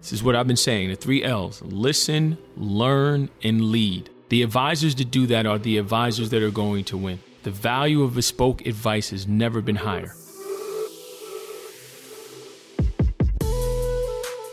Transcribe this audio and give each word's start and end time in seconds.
This 0.00 0.14
is 0.14 0.22
what 0.22 0.34
I've 0.34 0.46
been 0.46 0.56
saying 0.56 0.88
the 0.88 0.96
three 0.96 1.22
L's 1.22 1.60
listen, 1.62 2.38
learn, 2.56 3.28
and 3.42 3.70
lead. 3.70 4.08
The 4.30 4.42
advisors 4.42 4.94
that 4.94 5.10
do 5.10 5.26
that 5.26 5.44
are 5.44 5.58
the 5.58 5.76
advisors 5.76 6.30
that 6.30 6.42
are 6.42 6.50
going 6.50 6.84
to 6.84 6.96
win. 6.96 7.20
The 7.42 7.50
value 7.50 8.02
of 8.02 8.14
bespoke 8.14 8.66
advice 8.66 9.10
has 9.10 9.26
never 9.26 9.60
been 9.60 9.76
higher. 9.76 10.14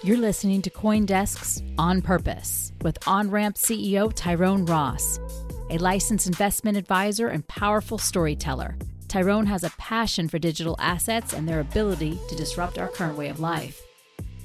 You're 0.03 0.17
listening 0.17 0.61
to 0.63 0.69
Coindesk's 0.69 1.63
On 1.77 2.01
Purpose 2.01 2.73
with 2.81 2.97
On 3.07 3.29
Ramp 3.29 3.55
CEO 3.55 4.11
Tyrone 4.13 4.65
Ross, 4.65 5.19
a 5.69 5.77
licensed 5.77 6.27
investment 6.27 6.77
advisor 6.77 7.27
and 7.27 7.47
powerful 7.47 7.97
storyteller. 7.97 8.77
Tyrone 9.07 9.45
has 9.45 9.63
a 9.63 9.69
passion 9.71 10.27
for 10.27 10.39
digital 10.39 10.75
assets 10.79 11.33
and 11.33 11.47
their 11.47 11.61
ability 11.61 12.19
to 12.29 12.35
disrupt 12.35 12.77
our 12.77 12.89
current 12.89 13.17
way 13.17 13.29
of 13.29 13.39
life. 13.39 13.86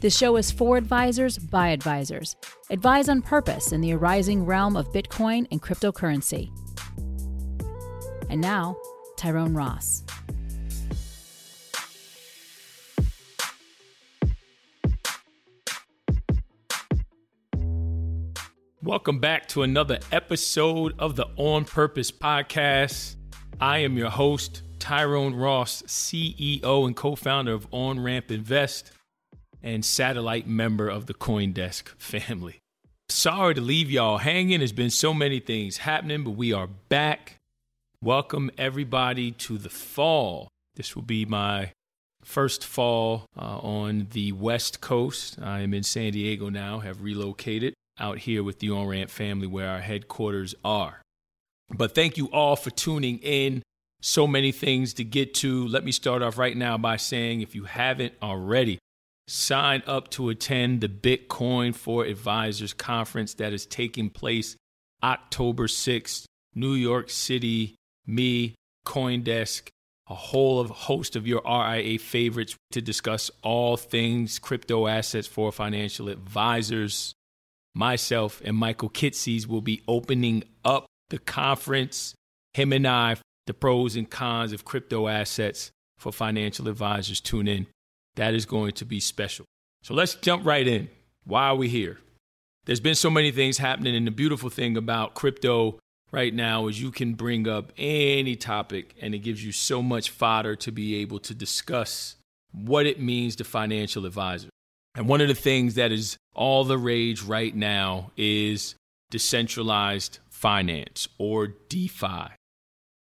This 0.03 0.19
show 0.19 0.37
is 0.37 0.51
for 0.51 0.77
advisors 0.77 1.39
by 1.39 1.69
advisors. 1.69 2.35
Advise 2.71 3.09
on 3.09 3.23
purpose 3.23 3.71
in 3.71 3.81
the 3.81 3.93
arising 3.93 4.45
realm 4.45 4.77
of 4.77 4.93
Bitcoin 4.93 5.47
and 5.53 5.63
cryptocurrency. 5.63 6.51
And 8.29 8.41
now, 8.41 8.77
Tyrone 9.17 9.55
Ross. 9.55 10.03
Welcome 18.83 19.21
back 19.21 19.47
to 19.51 19.63
another 19.63 20.01
episode 20.11 20.95
of 20.99 21.15
the 21.15 21.29
On 21.37 21.65
Purpose 21.65 22.11
podcast. 22.11 23.15
I 23.61 23.79
am 23.79 23.97
your 23.97 24.11
host, 24.11 24.63
Tyrone 24.81 25.37
Ross, 25.37 25.83
CEO 25.83 26.89
and 26.89 26.97
co 26.97 27.15
founder 27.15 27.53
of 27.53 27.69
On 27.71 28.01
Ramp 28.01 28.33
Invest 28.33 28.91
and 29.63 29.85
satellite 29.85 30.47
member 30.47 30.89
of 30.89 31.07
the 31.07 31.15
Coindesk 31.15 31.89
family. 31.99 32.59
Sorry 33.09 33.55
to 33.55 33.61
leave 33.61 33.91
y'all 33.91 34.19
hanging. 34.19 34.61
There's 34.61 34.73
been 34.73 34.91
so 34.91 35.13
many 35.13 35.39
things 35.39 35.79
happening, 35.79 36.25
but 36.25 36.31
we 36.31 36.53
are 36.53 36.67
back. 36.67 37.37
Welcome 38.03 38.51
everybody 38.59 39.31
to 39.33 39.59
the 39.59 39.69
fall. 39.69 40.49
This 40.75 40.97
will 40.97 41.03
be 41.03 41.25
my 41.25 41.73
first 42.25 42.65
fall 42.65 43.27
uh, 43.37 43.59
on 43.59 44.09
the 44.13 44.33
West 44.33 44.81
Coast. 44.81 45.39
I 45.41 45.61
am 45.61 45.75
in 45.75 45.83
San 45.83 46.13
Diego 46.13 46.49
now, 46.49 46.81
have 46.81 47.03
relocated 47.03 47.75
out 47.99 48.19
here 48.19 48.43
with 48.43 48.59
the 48.59 48.71
On 48.71 48.87
Ramp 48.87 49.11
family 49.11 49.47
where 49.47 49.69
our 49.69 49.81
headquarters 49.81 50.55
are. 50.65 51.03
But 51.71 51.95
thank 51.95 52.17
you 52.17 52.27
all 52.27 52.57
for 52.57 52.71
tuning 52.71 53.19
in. 53.19 53.63
So 54.01 54.27
many 54.27 54.51
things 54.51 54.95
to 54.95 55.05
get 55.05 55.35
to. 55.35 55.69
Let 55.69 55.85
me 55.85 55.93
start 55.93 56.23
off 56.23 56.39
right 56.39 56.57
now 56.57 56.77
by 56.77 56.97
saying 56.97 57.41
if 57.41 57.55
you 57.55 57.65
haven't 57.65 58.15
already, 58.21 58.79
sign 59.29 59.83
up 59.87 60.11
to 60.11 60.29
attend 60.29 60.81
the 60.81 60.89
Bitcoin 60.89 61.75
for 61.75 62.05
Advisors 62.05 62.75
conference 62.75 63.35
that 63.35 63.53
is 63.53 63.67
taking 63.67 64.11
place 64.11 64.57
October 65.03 65.67
6th, 65.67 66.25
New 66.55 66.75
York 66.75 67.11
City. 67.11 67.77
Me, 68.07 68.55
Coindesk, 68.85 69.69
a 70.09 70.15
whole 70.15 70.61
of 70.61 70.71
host 70.71 71.15
of 71.17 71.27
your 71.27 71.41
RIA 71.47 71.99
favorites 71.99 72.57
to 72.73 72.83
discuss 72.83 73.31
all 73.43 73.77
things 73.77 74.39
crypto 74.39 74.87
assets 74.87 75.29
for 75.29 75.53
financial 75.53 76.09
advisors. 76.09 77.15
Myself 77.75 78.43
and 78.45 78.57
Michael 78.57 78.91
Kitces 78.91 79.47
will 79.47 79.63
be 79.63 79.83
opening 79.89 80.45
up 80.65 80.87
the 81.11 81.19
conference. 81.19 82.15
Him 82.55 82.73
and 82.73 82.87
I, 82.87 83.17
the 83.47 83.55
pros 83.55 83.97
and 83.97 84.11
cons 84.11 84.53
of 84.53 84.65
crypto 84.65 85.09
assets 85.09 85.71
for 85.97 86.13
financial 86.13 86.69
advisors. 86.69 87.21
Tune 87.21 87.49
in. 87.49 87.67
That 88.17 88.35
is 88.35 88.47
going 88.47 88.73
to 88.73 88.85
be 88.85 89.01
special. 89.01 89.47
So 89.83 89.95
let's 89.95 90.15
jump 90.15 90.45
right 90.47 90.67
in. 90.67 90.89
Why 91.25 91.49
are 91.49 91.57
we 91.57 91.69
here? 91.69 91.99
There's 92.65 92.81
been 92.81 92.95
so 92.95 93.11
many 93.11 93.31
things 93.33 93.59
happening, 93.59 93.97
and 93.97 94.07
the 94.07 94.13
beautiful 94.13 94.51
thing 94.51 94.77
about 94.77 95.15
crypto 95.15 95.81
right 96.13 96.33
now 96.33 96.69
is 96.69 96.81
you 96.81 96.93
can 96.93 97.15
bring 97.15 97.49
up 97.49 97.73
any 97.77 98.37
topic, 98.37 98.95
and 99.01 99.15
it 99.15 99.19
gives 99.19 99.45
you 99.45 99.51
so 99.51 99.83
much 99.83 100.11
fodder 100.11 100.55
to 100.57 100.71
be 100.71 100.97
able 100.97 101.19
to 101.21 101.35
discuss 101.35 102.17
what 102.53 102.87
it 102.87 103.01
means 103.01 103.35
to 103.37 103.45
financial 103.45 104.07
advisors. 104.07 104.51
And 104.95 105.09
one 105.09 105.21
of 105.21 105.29
the 105.29 105.35
things 105.35 105.75
that 105.75 105.91
is 105.91 106.17
all 106.35 106.65
the 106.65 106.79
rage 106.79 107.23
right 107.23 107.55
now 107.55 108.13
is 108.17 108.75
decentralized 109.11 110.19
finance 110.29 111.09
or 111.19 111.49
DeFi. 111.69 112.29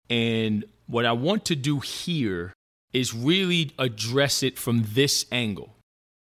And 0.08 0.64
what 0.86 1.04
I 1.04 1.12
want 1.12 1.44
to 1.46 1.56
do 1.56 1.80
here 1.80 2.52
is 2.94 3.12
really 3.12 3.72
address 3.78 4.42
it 4.42 4.58
from 4.58 4.86
this 4.92 5.26
angle 5.30 5.74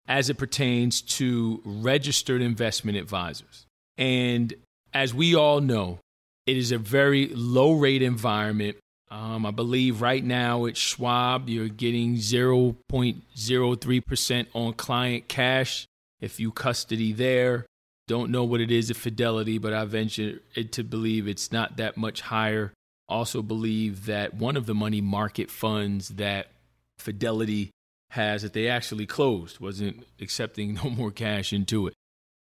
as 0.07 0.31
it 0.31 0.39
pertains 0.39 1.03
to 1.03 1.61
registered 1.65 2.41
investment 2.41 2.97
advisors. 2.97 3.67
And 3.97 4.55
as 4.95 5.13
we 5.13 5.35
all 5.35 5.61
know, 5.61 5.99
it 6.47 6.57
is 6.57 6.71
a 6.71 6.79
very 6.79 7.27
low 7.29 7.73
rate 7.73 8.03
environment. 8.03 8.77
Um, 9.11 9.45
I 9.47 9.51
believe 9.51 10.03
right 10.03 10.23
now 10.23 10.67
at 10.67 10.77
Schwab, 10.77 11.49
you're 11.49 11.69
getting 11.69 12.17
0.03% 12.17 14.47
on 14.55 14.75
client 14.75 15.29
cash 15.29 15.87
if 16.21 16.39
you 16.39 16.53
custody 16.53 17.13
there. 17.13 17.65
Don't 18.07 18.31
know 18.31 18.45
what 18.45 18.61
it 18.61 18.71
is 18.71 18.91
at 18.91 18.97
Fidelity, 18.97 19.57
but 19.59 19.73
I 19.73 19.85
venture 19.85 20.41
to 20.55 20.85
believe 20.85 21.27
it's 21.29 21.51
not 21.53 21.79
that 21.79 21.97
much 21.97 22.21
higher. 22.23 22.73
Also, 23.09 23.43
believe 23.43 24.07
that 24.07 24.35
one 24.35 24.57
of 24.57 24.67
the 24.67 24.75
money 24.75 25.01
market 25.01 25.51
funds 25.51 26.11
that 26.11 26.49
Fidelity 26.99 27.71
has 28.11 28.43
that 28.43 28.53
they 28.53 28.69
actually 28.69 29.07
closed, 29.07 29.61
wasn't 29.61 30.05
accepting 30.21 30.75
no 30.83 30.91
more 30.91 31.11
cash 31.11 31.53
into 31.53 31.87
it. 31.87 31.95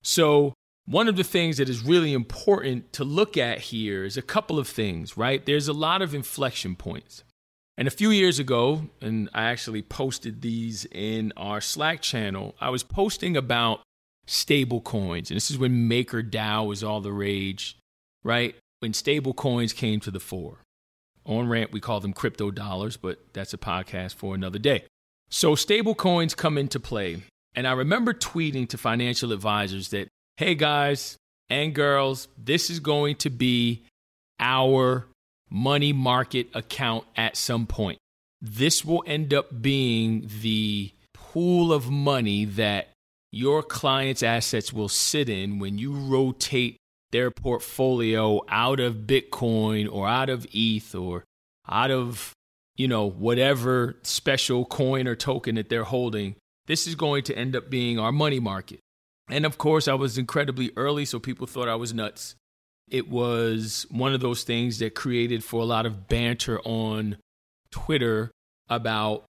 So, 0.02 0.54
one 0.84 1.06
of 1.06 1.16
the 1.16 1.24
things 1.24 1.58
that 1.58 1.68
is 1.68 1.84
really 1.84 2.12
important 2.12 2.92
to 2.94 3.04
look 3.04 3.36
at 3.36 3.58
here 3.58 4.04
is 4.04 4.16
a 4.16 4.22
couple 4.22 4.58
of 4.58 4.66
things, 4.66 5.16
right? 5.16 5.44
There's 5.46 5.68
a 5.68 5.72
lot 5.72 6.02
of 6.02 6.12
inflection 6.12 6.74
points. 6.74 7.22
And 7.78 7.86
a 7.86 7.92
few 7.92 8.10
years 8.10 8.40
ago, 8.40 8.88
and 9.00 9.30
I 9.32 9.44
actually 9.44 9.82
posted 9.82 10.42
these 10.42 10.84
in 10.90 11.32
our 11.36 11.60
Slack 11.60 12.00
channel, 12.02 12.56
I 12.60 12.70
was 12.70 12.82
posting 12.82 13.36
about 13.36 13.82
stable 14.26 14.80
coins. 14.80 15.30
And 15.30 15.36
this 15.36 15.50
is 15.50 15.58
when 15.58 15.88
MakerDAO 15.88 16.66
was 16.66 16.82
all 16.82 17.00
the 17.00 17.12
rage, 17.12 17.78
right? 18.24 18.54
When 18.80 18.92
stable 18.92 19.34
coins 19.34 19.72
came 19.72 20.00
to 20.00 20.10
the 20.10 20.20
fore. 20.20 20.58
On 21.24 21.48
Ramp, 21.48 21.72
we 21.72 21.80
call 21.80 22.00
them 22.00 22.12
crypto 22.12 22.50
dollars, 22.50 22.96
but 22.96 23.18
that's 23.32 23.54
a 23.54 23.58
podcast 23.58 24.14
for 24.14 24.34
another 24.34 24.58
day. 24.58 24.84
So, 25.30 25.54
stable 25.54 25.94
coins 25.94 26.34
come 26.34 26.58
into 26.58 26.80
play. 26.80 27.22
And 27.54 27.66
I 27.66 27.72
remember 27.72 28.12
tweeting 28.12 28.68
to 28.70 28.78
financial 28.78 29.32
advisors 29.32 29.90
that, 29.90 30.08
hey 30.36 30.54
guys 30.54 31.16
and 31.48 31.74
girls, 31.74 32.28
this 32.36 32.70
is 32.70 32.80
going 32.80 33.16
to 33.16 33.30
be 33.30 33.82
our 34.40 35.06
money 35.50 35.92
market 35.92 36.48
account 36.54 37.04
at 37.14 37.36
some 37.36 37.66
point. 37.66 37.98
This 38.40 38.84
will 38.84 39.04
end 39.06 39.32
up 39.32 39.62
being 39.62 40.28
the 40.40 40.92
pool 41.12 41.72
of 41.72 41.90
money 41.90 42.44
that 42.44 42.88
your 43.30 43.62
client's 43.62 44.22
assets 44.22 44.72
will 44.72 44.88
sit 44.88 45.28
in 45.28 45.58
when 45.58 45.78
you 45.78 45.92
rotate 45.92 46.76
their 47.12 47.30
portfolio 47.30 48.40
out 48.48 48.80
of 48.80 49.06
Bitcoin 49.06 49.90
or 49.90 50.08
out 50.08 50.28
of 50.28 50.46
ETH 50.52 50.94
or 50.94 51.24
out 51.68 51.90
of, 51.90 52.32
you 52.76 52.88
know, 52.88 53.08
whatever 53.08 53.96
special 54.02 54.64
coin 54.64 55.06
or 55.06 55.14
token 55.14 55.54
that 55.54 55.68
they're 55.68 55.84
holding, 55.84 56.34
this 56.66 56.86
is 56.86 56.94
going 56.94 57.22
to 57.24 57.36
end 57.36 57.54
up 57.54 57.70
being 57.70 57.98
our 57.98 58.12
money 58.12 58.40
market. 58.40 58.80
And 59.28 59.46
of 59.46 59.58
course, 59.58 59.86
I 59.86 59.94
was 59.94 60.18
incredibly 60.18 60.72
early, 60.76 61.04
so 61.04 61.18
people 61.18 61.46
thought 61.46 61.68
I 61.68 61.76
was 61.76 61.94
nuts. 61.94 62.34
It 62.90 63.08
was 63.08 63.86
one 63.90 64.12
of 64.12 64.20
those 64.20 64.42
things 64.42 64.78
that 64.80 64.94
created 64.94 65.44
for 65.44 65.60
a 65.60 65.64
lot 65.64 65.86
of 65.86 66.08
banter 66.08 66.60
on 66.64 67.16
Twitter 67.70 68.30
about 68.68 69.24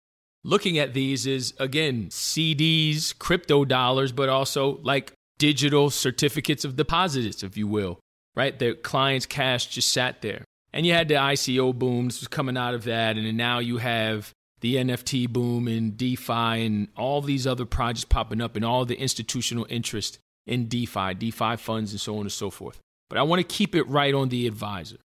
looking 0.45 0.79
at 0.79 0.95
these 0.95 1.27
as, 1.27 1.55
again, 1.59 2.07
CDs, 2.09 3.17
crypto 3.17 3.65
dollars, 3.65 4.13
but 4.13 4.29
also 4.29 4.81
like 4.83 5.13
digital 5.43 5.91
certificates 5.91 6.65
of 6.65 6.77
deposits, 6.77 7.43
if 7.43 7.57
you 7.57 7.67
will, 7.67 7.99
right? 8.37 8.57
The 8.61 8.75
client's 8.75 9.27
cash 9.27 9.67
just 9.67 9.93
sat 9.93 10.23
there. 10.23 10.45
And 10.73 10.87
you 10.87 10.93
had 10.93 11.09
the 11.09 11.15
ICO 11.15 11.77
booms 11.77 12.21
was 12.21 12.29
coming 12.29 12.57
out 12.57 12.75
of 12.75 12.85
that. 12.85 13.17
And 13.17 13.37
now 13.37 13.59
you 13.59 13.79
have 13.79 14.31
the 14.61 14.77
NFT 14.77 15.29
boom 15.29 15.67
and 15.67 15.97
DeFi 15.97 16.65
and 16.65 16.87
all 16.97 17.21
these 17.23 17.45
other 17.45 17.67
projects 17.67 18.05
popping 18.05 18.41
up 18.41 18.55
and 18.55 18.65
all 18.65 18.85
the 18.85 18.95
institutional 18.95 19.67
interest 19.69 20.21
in 20.47 20.69
DeFi, 20.69 21.15
DeFi 21.15 21.57
funds, 21.57 21.91
and 21.91 22.01
so 22.01 22.15
on 22.15 22.21
and 22.21 22.31
so 22.31 22.49
forth. 22.49 22.79
But 23.11 23.19
I 23.19 23.25
want 23.25 23.41
to 23.41 23.57
keep 23.57 23.75
it 23.75 23.83
right 23.89 24.15
on 24.15 24.29
the 24.29 24.47
advisor, 24.47 24.99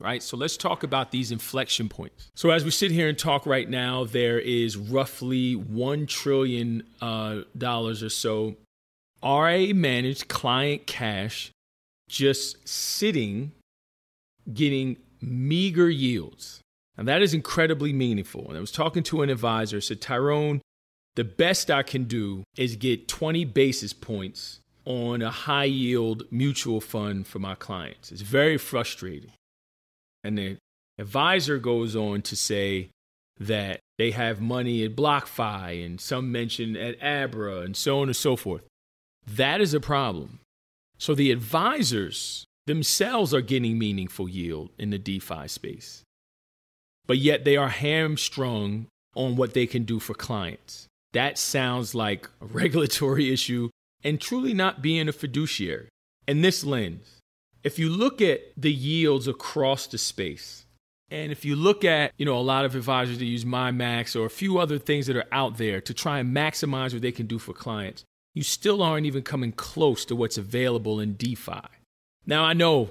right? 0.00 0.22
So 0.22 0.36
let's 0.36 0.58
talk 0.58 0.82
about 0.82 1.12
these 1.12 1.32
inflection 1.32 1.88
points. 1.88 2.28
So 2.36 2.50
as 2.50 2.62
we 2.62 2.72
sit 2.72 2.90
here 2.90 3.08
and 3.08 3.18
talk 3.18 3.46
right 3.46 3.70
now, 3.70 4.04
there 4.04 4.38
is 4.38 4.76
roughly 4.76 5.56
$1 5.56 6.06
trillion 6.06 6.82
uh, 7.00 7.40
or 7.64 7.94
so 7.94 8.56
RA 9.22 9.72
managed 9.74 10.28
client 10.28 10.86
cash 10.86 11.50
just 12.08 12.66
sitting, 12.66 13.52
getting 14.52 14.96
meager 15.20 15.90
yields. 15.90 16.60
And 16.96 17.06
that 17.06 17.22
is 17.22 17.34
incredibly 17.34 17.92
meaningful. 17.92 18.48
And 18.48 18.56
I 18.56 18.60
was 18.60 18.72
talking 18.72 19.02
to 19.04 19.22
an 19.22 19.30
advisor, 19.30 19.80
said, 19.80 20.00
Tyrone, 20.00 20.60
the 21.16 21.24
best 21.24 21.70
I 21.70 21.82
can 21.82 22.04
do 22.04 22.44
is 22.56 22.76
get 22.76 23.08
20 23.08 23.44
basis 23.44 23.92
points 23.92 24.60
on 24.84 25.20
a 25.20 25.30
high 25.30 25.64
yield 25.64 26.24
mutual 26.30 26.80
fund 26.80 27.26
for 27.26 27.38
my 27.38 27.54
clients. 27.54 28.10
It's 28.10 28.22
very 28.22 28.56
frustrating. 28.56 29.32
And 30.24 30.38
the 30.38 30.56
advisor 30.98 31.58
goes 31.58 31.94
on 31.94 32.22
to 32.22 32.36
say 32.36 32.88
that 33.38 33.80
they 33.98 34.12
have 34.12 34.40
money 34.40 34.84
at 34.84 34.96
BlockFi 34.96 35.84
and 35.84 36.00
some 36.00 36.32
mention 36.32 36.76
at 36.76 37.00
Abra 37.02 37.60
and 37.60 37.76
so 37.76 38.00
on 38.00 38.08
and 38.08 38.16
so 38.16 38.34
forth. 38.34 38.62
That 39.28 39.60
is 39.60 39.74
a 39.74 39.80
problem. 39.80 40.40
So 40.96 41.14
the 41.14 41.30
advisors 41.30 42.44
themselves 42.66 43.34
are 43.34 43.40
getting 43.40 43.78
meaningful 43.78 44.28
yield 44.28 44.70
in 44.78 44.90
the 44.90 44.98
DeFi 44.98 45.48
space, 45.48 46.02
but 47.06 47.18
yet 47.18 47.44
they 47.44 47.56
are 47.56 47.68
hamstrung 47.68 48.86
on 49.14 49.36
what 49.36 49.54
they 49.54 49.66
can 49.66 49.84
do 49.84 50.00
for 50.00 50.14
clients. 50.14 50.86
That 51.12 51.38
sounds 51.38 51.94
like 51.94 52.28
a 52.40 52.46
regulatory 52.46 53.32
issue 53.32 53.70
and 54.02 54.20
truly 54.20 54.54
not 54.54 54.82
being 54.82 55.08
a 55.08 55.12
fiduciary. 55.12 55.88
In 56.26 56.42
this 56.42 56.64
lens, 56.64 57.18
if 57.64 57.78
you 57.78 57.88
look 57.88 58.20
at 58.20 58.40
the 58.56 58.72
yields 58.72 59.26
across 59.26 59.86
the 59.86 59.98
space, 59.98 60.66
and 61.10 61.32
if 61.32 61.44
you 61.44 61.56
look 61.56 61.84
at, 61.84 62.12
you 62.18 62.26
know, 62.26 62.38
a 62.38 62.40
lot 62.40 62.64
of 62.64 62.74
advisors 62.74 63.18
that 63.18 63.24
use 63.24 63.44
MyMax 63.44 64.14
or 64.14 64.26
a 64.26 64.30
few 64.30 64.58
other 64.58 64.78
things 64.78 65.06
that 65.06 65.16
are 65.16 65.24
out 65.32 65.56
there 65.56 65.80
to 65.80 65.94
try 65.94 66.18
and 66.18 66.36
maximize 66.36 66.92
what 66.92 67.02
they 67.02 67.12
can 67.12 67.26
do 67.26 67.38
for 67.38 67.54
clients, 67.54 68.04
you 68.34 68.42
still 68.42 68.82
aren't 68.82 69.06
even 69.06 69.22
coming 69.22 69.52
close 69.52 70.04
to 70.06 70.16
what's 70.16 70.38
available 70.38 71.00
in 71.00 71.14
DeFi. 71.14 71.62
Now, 72.26 72.44
I 72.44 72.52
know 72.52 72.90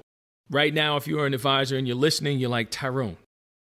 right 0.50 0.74
now, 0.74 0.98
if 0.98 1.08
you're 1.08 1.26
an 1.26 1.34
advisor 1.34 1.78
and 1.78 1.88
you're 1.88 1.96
listening, 1.96 2.40
you're 2.40 2.50
like, 2.50 2.72
Tyrone, 2.72 3.18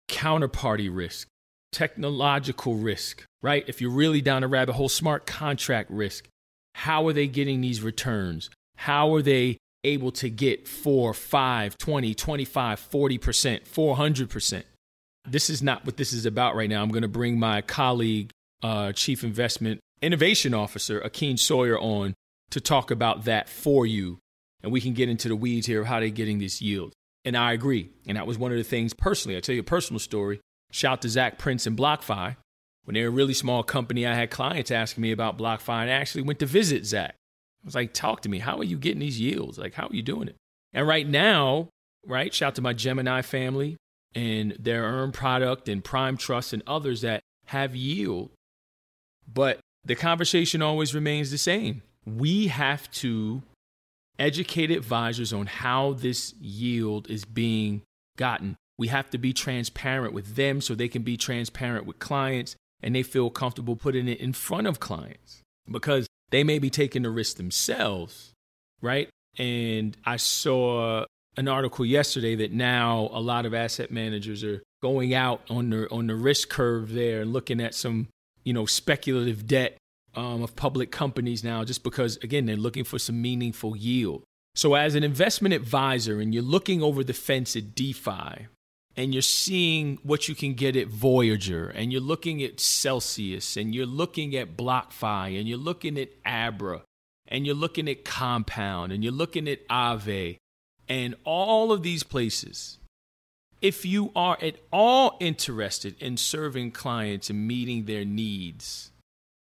counterparty 0.08 0.94
risk, 0.94 1.28
technological 1.72 2.74
risk, 2.76 3.24
right? 3.42 3.64
If 3.66 3.80
you're 3.80 3.90
really 3.90 4.20
down 4.20 4.44
a 4.44 4.48
rabbit 4.48 4.74
hole, 4.74 4.88
smart 4.88 5.26
contract 5.26 5.90
risk. 5.90 6.28
How 6.74 7.06
are 7.06 7.12
they 7.12 7.26
getting 7.26 7.60
these 7.60 7.82
returns? 7.82 8.48
How 8.76 9.14
are 9.14 9.22
they 9.22 9.58
able 9.84 10.12
to 10.12 10.30
get 10.30 10.68
4, 10.68 11.12
5, 11.12 11.78
20, 11.78 12.14
25, 12.14 12.88
40%, 12.90 13.68
400%? 13.68 14.62
This 15.28 15.50
is 15.50 15.62
not 15.62 15.84
what 15.84 15.96
this 15.96 16.12
is 16.12 16.26
about 16.26 16.56
right 16.56 16.68
now. 16.68 16.82
I'm 16.82 16.90
going 16.90 17.02
to 17.02 17.08
bring 17.08 17.38
my 17.38 17.62
colleague, 17.62 18.30
uh, 18.62 18.92
Chief 18.92 19.22
Investment 19.22 19.80
Innovation 20.02 20.52
Officer, 20.52 21.00
Akeen 21.00 21.38
Sawyer, 21.38 21.78
on 21.78 22.14
to 22.50 22.60
talk 22.60 22.90
about 22.90 23.24
that 23.24 23.48
for 23.48 23.86
you. 23.86 24.18
And 24.62 24.72
we 24.72 24.80
can 24.80 24.92
get 24.92 25.08
into 25.08 25.28
the 25.28 25.36
weeds 25.36 25.66
here 25.66 25.80
of 25.80 25.86
how 25.86 26.00
they're 26.00 26.10
getting 26.10 26.38
this 26.38 26.60
yield. 26.60 26.92
And 27.24 27.36
I 27.36 27.52
agree. 27.52 27.90
And 28.06 28.16
that 28.16 28.26
was 28.26 28.38
one 28.38 28.52
of 28.52 28.58
the 28.58 28.64
things 28.64 28.94
personally. 28.94 29.36
I'll 29.36 29.42
tell 29.42 29.54
you 29.54 29.60
a 29.60 29.64
personal 29.64 30.00
story. 30.00 30.40
Shout 30.70 31.02
to 31.02 31.08
Zac 31.08 31.38
Prince 31.38 31.66
and 31.66 31.76
BlockFi. 31.76 32.36
When 32.84 32.94
they 32.94 33.02
were 33.02 33.08
a 33.08 33.10
really 33.10 33.34
small 33.34 33.62
company, 33.62 34.06
I 34.06 34.14
had 34.14 34.30
clients 34.30 34.70
asking 34.70 35.02
me 35.02 35.12
about 35.12 35.38
BlockFi 35.38 35.82
and 35.82 35.90
I 35.90 35.94
actually 35.94 36.22
went 36.22 36.40
to 36.40 36.46
visit 36.46 36.84
Zach. 36.84 37.14
I 37.62 37.66
was 37.66 37.74
like, 37.76 37.92
talk 37.92 38.22
to 38.22 38.28
me. 38.28 38.40
How 38.40 38.58
are 38.58 38.64
you 38.64 38.76
getting 38.76 38.98
these 38.98 39.20
yields? 39.20 39.56
Like, 39.56 39.74
how 39.74 39.86
are 39.86 39.94
you 39.94 40.02
doing 40.02 40.26
it? 40.26 40.36
And 40.72 40.86
right 40.86 41.06
now, 41.06 41.68
right, 42.06 42.34
shout 42.34 42.56
to 42.56 42.62
my 42.62 42.72
Gemini 42.72 43.22
family 43.22 43.76
and 44.14 44.56
their 44.58 44.82
earn 44.82 45.12
product 45.12 45.68
and 45.68 45.84
Prime 45.84 46.16
Trust 46.16 46.52
and 46.52 46.62
others 46.66 47.02
that 47.02 47.20
have 47.46 47.76
yield. 47.76 48.30
But 49.32 49.60
the 49.84 49.94
conversation 49.94 50.62
always 50.62 50.94
remains 50.94 51.30
the 51.30 51.38
same. 51.38 51.82
We 52.06 52.48
have 52.48 52.90
to 52.92 53.42
educate 54.18 54.70
advisors 54.70 55.32
on 55.32 55.46
how 55.46 55.94
this 55.94 56.34
yield 56.40 57.10
is 57.10 57.24
being 57.24 57.82
gotten. 58.16 58.56
We 58.78 58.88
have 58.88 59.10
to 59.10 59.18
be 59.18 59.32
transparent 59.32 60.14
with 60.14 60.36
them 60.36 60.60
so 60.60 60.74
they 60.74 60.88
can 60.88 61.02
be 61.02 61.16
transparent 61.16 61.86
with 61.86 61.98
clients 61.98 62.56
and 62.82 62.94
they 62.94 63.02
feel 63.02 63.30
comfortable 63.30 63.76
putting 63.76 64.08
it 64.08 64.18
in 64.18 64.32
front 64.32 64.66
of 64.66 64.80
clients 64.80 65.42
because 65.70 66.06
they 66.30 66.44
may 66.44 66.58
be 66.58 66.70
taking 66.70 67.02
the 67.02 67.10
risk 67.10 67.36
themselves, 67.36 68.32
right? 68.80 69.08
And 69.38 69.96
I 70.04 70.16
saw 70.16 71.04
an 71.36 71.48
article 71.48 71.84
yesterday 71.84 72.34
that 72.36 72.52
now 72.52 73.08
a 73.12 73.20
lot 73.20 73.46
of 73.46 73.54
asset 73.54 73.90
managers 73.90 74.44
are 74.44 74.62
going 74.82 75.14
out 75.14 75.40
on 75.48 75.70
the 75.70 75.88
on 75.90 76.08
the 76.08 76.14
risk 76.14 76.48
curve 76.48 76.92
there 76.92 77.22
and 77.22 77.32
looking 77.32 77.60
at 77.60 77.74
some 77.74 78.08
you 78.44 78.52
know 78.52 78.66
speculative 78.66 79.46
debt 79.46 79.76
um, 80.14 80.42
of 80.42 80.56
public 80.56 80.90
companies 80.90 81.42
now 81.42 81.64
just 81.64 81.82
because 81.82 82.16
again 82.22 82.46
they're 82.46 82.56
looking 82.56 82.84
for 82.84 82.98
some 82.98 83.20
meaningful 83.20 83.76
yield. 83.76 84.24
So 84.54 84.74
as 84.74 84.94
an 84.94 85.02
investment 85.02 85.54
advisor 85.54 86.20
and 86.20 86.34
you're 86.34 86.42
looking 86.42 86.82
over 86.82 87.02
the 87.02 87.14
fence 87.14 87.56
at 87.56 87.74
DeFi, 87.74 88.48
and 88.96 89.14
you're 89.14 89.22
seeing 89.22 89.98
what 90.02 90.28
you 90.28 90.34
can 90.34 90.54
get 90.54 90.76
at 90.76 90.88
Voyager, 90.88 91.68
and 91.68 91.92
you're 91.92 92.00
looking 92.00 92.42
at 92.42 92.60
Celsius, 92.60 93.56
and 93.56 93.74
you're 93.74 93.86
looking 93.86 94.36
at 94.36 94.56
BlockFi, 94.56 95.38
and 95.38 95.48
you're 95.48 95.58
looking 95.58 95.98
at 95.98 96.10
Abra, 96.24 96.82
and 97.28 97.46
you're 97.46 97.54
looking 97.54 97.88
at 97.88 98.04
Compound, 98.04 98.92
and 98.92 99.02
you're 99.02 99.12
looking 99.12 99.48
at 99.48 99.66
Aave, 99.68 100.36
and 100.88 101.14
all 101.24 101.72
of 101.72 101.82
these 101.82 102.02
places. 102.02 102.78
If 103.62 103.86
you 103.86 104.10
are 104.14 104.36
at 104.42 104.56
all 104.70 105.16
interested 105.20 105.94
in 106.02 106.16
serving 106.16 106.72
clients 106.72 107.30
and 107.30 107.46
meeting 107.46 107.84
their 107.84 108.04
needs, 108.04 108.90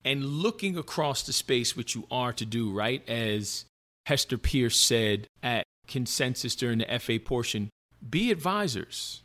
and 0.04 0.24
looking 0.24 0.76
across 0.76 1.22
the 1.22 1.32
space, 1.32 1.76
which 1.76 1.94
you 1.94 2.06
are 2.10 2.32
to 2.32 2.44
do, 2.44 2.72
right? 2.72 3.08
As 3.08 3.64
Hester 4.06 4.36
Peirce 4.36 4.78
said 4.78 5.26
at 5.42 5.64
consensus 5.86 6.54
during 6.54 6.78
the 6.78 6.98
FA 6.98 7.18
portion, 7.18 7.70
be 8.08 8.30
advisors 8.30 9.22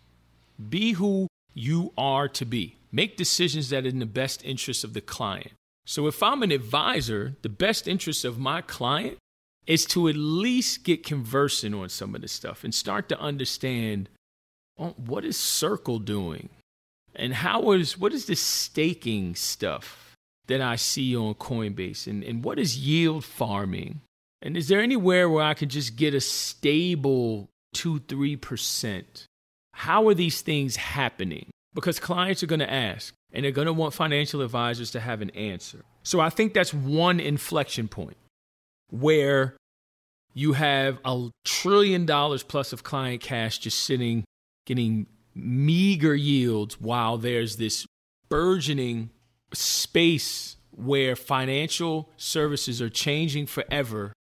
be 0.69 0.94
who 0.94 1.28
you 1.54 1.94
are 1.98 2.28
to 2.28 2.45
be. 2.45 2.78
Make 2.92 3.18
decisions 3.18 3.69
that 3.69 3.86
are 3.86 3.90
in 3.90 4.00
the 4.00 4.06
best 4.06 4.44
interest 4.44 4.83
of 4.83 4.94
the 4.94 5.01
client. 5.01 5.51
So 5.86 6.07
if 6.07 6.22
I'm 6.22 6.44
an 6.44 6.51
advisor, 6.51 7.36
the 7.42 7.50
best 7.50 7.88
interest 7.88 8.25
of 8.25 8.40
my 8.40 8.62
client 8.62 9.18
is 9.66 9.86
to 9.86 10.07
at 10.07 10.16
least 10.16 10.83
get 10.83 11.04
conversing 11.04 11.74
on 11.74 11.90
some 11.90 12.16
of 12.16 12.22
this 12.22 12.31
stuff 12.31 12.63
and 12.63 12.74
start 12.74 13.10
to 13.10 13.19
understand 13.19 14.10
what 14.77 15.25
is 15.25 15.38
Circle 15.38 16.00
doing? 16.00 16.50
And 17.15 17.33
how 17.33 17.71
is 17.71 17.97
what 17.97 18.13
is 18.13 18.25
the 18.25 18.35
staking 18.35 19.35
stuff 19.35 20.15
that 20.47 20.62
I 20.62 20.75
see 20.75 21.15
on 21.15 21.33
Coinbase? 21.35 22.07
And, 22.07 22.24
and 22.24 22.44
what 22.44 22.59
is 22.59 22.77
yield 22.77 23.25
farming? 23.25 24.01
And 24.41 24.56
is 24.56 24.68
there 24.68 24.81
anywhere 24.81 25.29
where 25.29 25.44
I 25.44 25.56
can 25.56 25.68
just 25.68 25.95
get 25.95 26.13
a 26.13 26.21
stable 26.21 27.50
two, 27.74 28.00
three 28.00 28.35
percent 28.35 29.27
how 29.77 30.07
are 30.07 30.15
these 30.15 30.41
things 30.41 30.75
happening? 30.75 31.51
Because 31.75 32.00
clients 32.00 32.41
are 32.41 32.47
going 32.47 32.62
to 32.62 32.73
ask 32.73 33.13
and 33.31 33.45
they're 33.45 33.51
going 33.51 33.68
to 33.68 33.73
want 33.73 33.94
financial 33.94 34.41
advisors 34.41 34.89
to 34.91 35.00
have 35.00 35.21
an 35.21 35.30
answer. 35.31 35.85
So 36.01 36.19
I 36.19 36.31
think 36.31 36.56
that's 36.56 36.73
one 36.73 37.19
inflection 37.19 37.88
point 37.88 38.18
where 38.89 39.56
you 40.33 40.53
have 40.53 40.97
a 41.06 41.30
trillion 41.45 42.07
dollars 42.07 42.42
plus 42.42 42.73
of 42.73 42.83
client 42.83 43.21
cash 43.21 43.59
just 43.59 43.81
sitting, 43.81 44.23
getting 44.68 45.07
meager 45.33 46.14
yields 46.14 46.80
while 46.80 47.18
there's 47.18 47.56
this 47.56 47.88
burgeoning 48.30 49.09
space 49.54 50.57
where 50.71 51.16
financial 51.16 52.12
services 52.18 52.81
are 52.81 52.90
changing 52.90 53.47
forever 53.47 54.14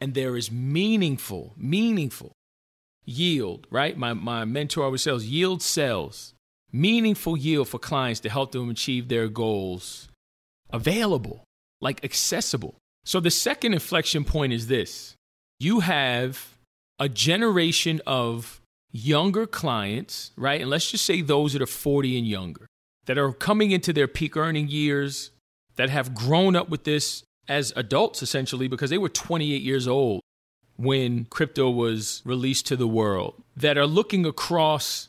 and 0.00 0.14
there 0.14 0.36
is 0.36 0.50
meaningful, 0.50 1.54
meaningful 1.56 2.32
yield, 3.04 3.66
right? 3.70 3.96
My, 3.96 4.14
my 4.14 4.44
mentor 4.44 4.84
always 4.84 5.02
says 5.02 5.28
yield 5.28 5.62
sells, 5.62 6.34
meaningful 6.72 7.36
yield 7.36 7.68
for 7.68 7.78
clients 7.78 8.18
to 8.20 8.30
help 8.30 8.52
them 8.52 8.70
achieve 8.70 9.08
their 9.08 9.28
goals, 9.28 10.08
available, 10.70 11.44
like 11.80 12.02
accessible. 12.02 12.76
So 13.04 13.20
the 13.20 13.30
second 13.30 13.74
inflection 13.74 14.24
point 14.24 14.52
is 14.52 14.68
this 14.68 15.14
you 15.60 15.80
have 15.80 16.56
a 16.98 17.08
generation 17.08 18.00
of 18.06 18.61
younger 18.92 19.46
clients, 19.46 20.30
right? 20.36 20.60
And 20.60 20.70
let's 20.70 20.90
just 20.90 21.04
say 21.04 21.22
those 21.22 21.54
that 21.54 21.62
are 21.62 21.66
40 21.66 22.18
and 22.18 22.26
younger 22.26 22.66
that 23.06 23.18
are 23.18 23.32
coming 23.32 23.72
into 23.72 23.92
their 23.92 24.06
peak 24.06 24.36
earning 24.36 24.68
years, 24.68 25.30
that 25.76 25.90
have 25.90 26.14
grown 26.14 26.54
up 26.54 26.68
with 26.68 26.84
this 26.84 27.24
as 27.48 27.72
adults 27.74 28.22
essentially 28.22 28.68
because 28.68 28.90
they 28.90 28.98
were 28.98 29.08
28 29.08 29.62
years 29.62 29.88
old 29.88 30.20
when 30.76 31.24
crypto 31.24 31.70
was 31.70 32.22
released 32.24 32.66
to 32.66 32.76
the 32.76 32.86
world 32.86 33.42
that 33.56 33.76
are 33.76 33.86
looking 33.86 34.24
across 34.24 35.08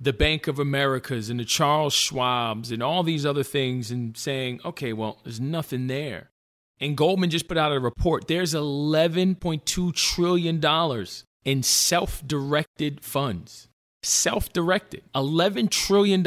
the 0.00 0.12
Bank 0.12 0.46
of 0.46 0.58
Americas 0.58 1.28
and 1.28 1.40
the 1.40 1.44
Charles 1.44 1.94
Schwabs 1.94 2.70
and 2.70 2.82
all 2.82 3.02
these 3.02 3.26
other 3.26 3.42
things 3.42 3.90
and 3.90 4.16
saying, 4.16 4.60
okay, 4.64 4.92
well, 4.92 5.18
there's 5.24 5.40
nothing 5.40 5.88
there. 5.88 6.30
And 6.80 6.96
Goldman 6.96 7.30
just 7.30 7.48
put 7.48 7.58
out 7.58 7.72
a 7.72 7.80
report. 7.80 8.28
There's 8.28 8.54
$11.2 8.54 9.94
trillion 9.94 10.60
in 11.44 11.62
self 11.62 12.26
directed 12.26 13.02
funds. 13.02 13.68
Self 14.02 14.52
directed. 14.52 15.02
$11 15.14 15.70
trillion. 15.70 16.22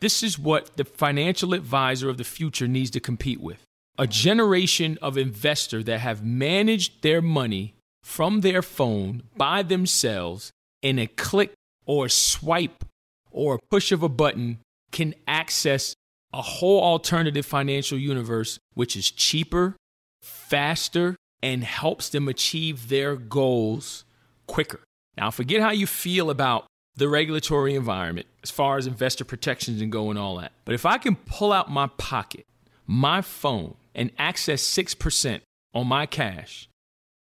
This 0.00 0.22
is 0.22 0.38
what 0.38 0.76
the 0.76 0.84
financial 0.84 1.54
advisor 1.54 2.08
of 2.08 2.18
the 2.18 2.24
future 2.24 2.68
needs 2.68 2.90
to 2.90 3.00
compete 3.00 3.40
with. 3.40 3.64
A 3.98 4.06
generation 4.06 4.96
of 5.02 5.18
investors 5.18 5.84
that 5.86 6.00
have 6.00 6.24
managed 6.24 7.02
their 7.02 7.20
money 7.20 7.74
from 8.04 8.42
their 8.42 8.62
phone 8.62 9.24
by 9.36 9.62
themselves 9.62 10.52
in 10.82 10.98
a 10.98 11.08
click 11.08 11.52
or 11.84 12.06
a 12.06 12.10
swipe 12.10 12.84
or 13.30 13.54
a 13.54 13.58
push 13.70 13.90
of 13.90 14.02
a 14.02 14.08
button 14.08 14.58
can 14.92 15.14
access 15.26 15.94
a 16.32 16.42
whole 16.42 16.82
alternative 16.82 17.44
financial 17.44 17.98
universe 17.98 18.58
which 18.74 18.96
is 18.96 19.10
cheaper, 19.10 19.76
faster, 20.22 21.16
and 21.42 21.64
helps 21.64 22.08
them 22.08 22.28
achieve 22.28 22.88
their 22.88 23.16
goals 23.16 24.04
quicker. 24.48 24.80
Now, 25.16 25.30
forget 25.30 25.60
how 25.60 25.70
you 25.70 25.86
feel 25.86 26.30
about 26.30 26.66
the 26.96 27.08
regulatory 27.08 27.76
environment 27.76 28.26
as 28.42 28.50
far 28.50 28.76
as 28.76 28.86
investor 28.88 29.24
protections 29.24 29.80
and 29.80 29.92
go 29.92 30.10
and 30.10 30.18
all 30.18 30.36
that. 30.38 30.52
But 30.64 30.74
if 30.74 30.84
I 30.84 30.98
can 30.98 31.14
pull 31.14 31.52
out 31.52 31.70
my 31.70 31.86
pocket, 31.96 32.44
my 32.86 33.20
phone, 33.20 33.76
and 33.94 34.10
access 34.18 34.62
6% 34.62 35.40
on 35.74 35.86
my 35.86 36.06
cash, 36.06 36.68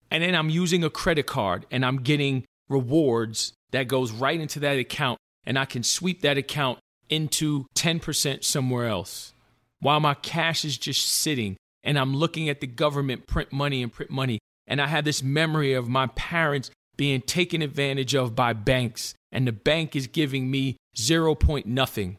and 0.09 0.23
then 0.23 0.33
I'm 0.33 0.49
using 0.49 0.83
a 0.83 0.89
credit 0.89 1.27
card 1.27 1.67
and 1.69 1.85
I'm 1.85 1.97
getting 1.97 2.45
rewards 2.67 3.53
that 3.71 3.87
goes 3.87 4.11
right 4.11 4.39
into 4.39 4.59
that 4.61 4.79
account, 4.79 5.19
and 5.45 5.57
I 5.59 5.65
can 5.65 5.83
sweep 5.83 6.21
that 6.21 6.37
account 6.37 6.79
into 7.09 7.65
10% 7.75 8.43
somewhere 8.43 8.87
else 8.87 9.33
while 9.79 9.99
my 9.99 10.13
cash 10.13 10.65
is 10.65 10.77
just 10.77 11.07
sitting 11.07 11.57
and 11.83 11.97
I'm 11.97 12.15
looking 12.15 12.49
at 12.49 12.61
the 12.61 12.67
government 12.67 13.27
print 13.27 13.51
money 13.51 13.81
and 13.81 13.91
print 13.91 14.11
money. 14.11 14.39
And 14.67 14.81
I 14.81 14.87
have 14.87 15.05
this 15.05 15.23
memory 15.23 15.73
of 15.73 15.87
my 15.87 16.07
parents 16.07 16.69
being 16.99 17.21
taken 17.21 17.61
advantage 17.61 18.13
of 18.13 18.35
by 18.35 18.51
banks, 18.51 19.13
and 19.31 19.47
the 19.47 19.53
bank 19.53 19.95
is 19.95 20.05
giving 20.05 20.51
me 20.51 20.75
zero 20.97 21.33
point 21.33 21.65
nothing. 21.65 22.17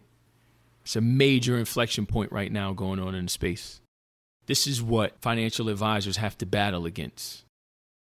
It's 0.81 0.97
a 0.97 1.03
major 1.03 1.59
inflection 1.59 2.07
point 2.07 2.33
right 2.33 2.51
now 2.51 2.73
going 2.73 2.99
on 2.99 3.15
in 3.15 3.27
the 3.27 3.31
space. 3.31 3.83
This 4.47 4.67
is 4.67 4.83
what 4.83 5.21
financial 5.21 5.69
advisors 5.69 6.17
have 6.17 6.39
to 6.39 6.47
battle 6.47 6.87
against. 6.87 7.45